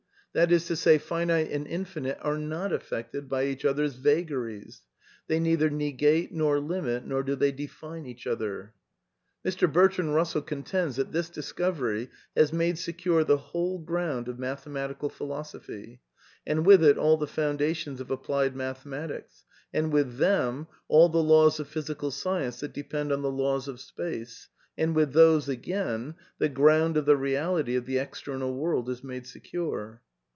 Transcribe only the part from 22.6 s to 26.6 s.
that depend on the laws of space; and with these, again, the